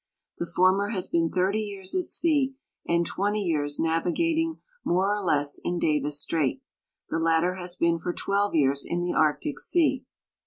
The 0.39 0.47
former 0.47 0.87
has 0.89 1.07
been 1.07 1.29
30 1.29 1.59
years 1.59 1.93
at 1.93 2.05
sea 2.05 2.55
and 2.87 3.05
20 3.05 3.39
years 3.39 3.79
navigating, 3.79 4.57
more 4.83 5.15
or 5.15 5.21
less, 5.23 5.59
in 5.63 5.77
Davis 5.77 6.19
strait; 6.19 6.63
the 7.11 7.19
latter 7.19 7.53
has 7.53 7.75
been 7.75 7.99
for 7.99 8.11
12 8.11 8.55
years 8.55 8.83
in 8.83 9.01
tbe 9.03 9.15
Arctic 9.15 9.59
sea. 9.59 10.03